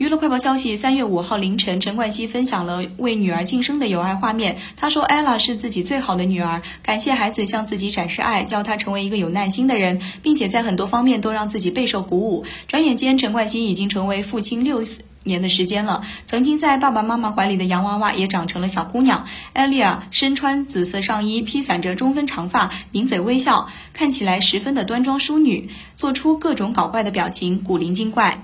[0.00, 4.56] 娱乐快报消息：三月五号凌晨，陈冠希分享了为女儿庆生的有爱画面。
[4.74, 14.82] 他说：“ella 是自己最好的女儿，感谢孩子向自己展示爱，教她成为一个有耐心的人，并且在很多方面都让自己备受鼓舞。”转眼间，陈冠希已经成为父亲六
[15.24, 16.02] 年的时间了。
[16.24, 19.26] 曾经在爸爸妈妈怀里的洋娃娃也长成了小姑娘。
[19.52, 28.39] 艾丽娅身穿紫色上衣，披散着中分长发，抿嘴微笑，看起来十分的端庄淑女，做出各种搞怪的表情，古灵精怪。